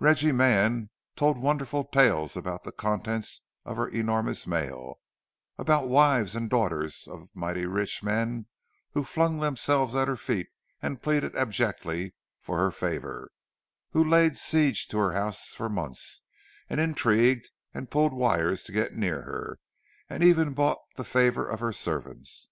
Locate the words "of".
3.64-3.76, 7.06-7.28, 21.48-21.60